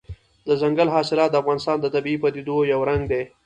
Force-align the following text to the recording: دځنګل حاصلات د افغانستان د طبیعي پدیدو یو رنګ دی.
دځنګل 0.47 0.87
حاصلات 0.95 1.29
د 1.31 1.35
افغانستان 1.43 1.77
د 1.79 1.85
طبیعي 1.95 2.17
پدیدو 2.23 2.55
یو 2.71 2.81
رنګ 2.89 3.01
دی. 3.11 3.23